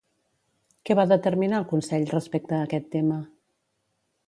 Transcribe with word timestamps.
Què 0.89 0.95
va 0.99 1.05
determinar 1.11 1.59
el 1.61 1.67
Consell 1.73 2.09
respecte 2.15 2.57
a 2.61 2.65
aquest 2.69 2.91
tema? 2.99 3.21